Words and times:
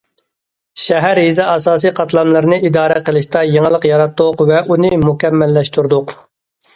شەھەر- 0.83 1.19
يېزا 1.23 1.43
ئاساسىي 1.49 1.91
قاتلاملىرىنى 1.99 2.57
ئىدارە 2.69 2.97
قىلىشتا 3.09 3.43
يېڭىلىق 3.57 3.85
ياراتتۇق 3.89 4.41
ۋە 4.51 4.57
ئۇنى 4.69 4.91
مۇكەممەللەشتۈردۇق. 5.03 6.15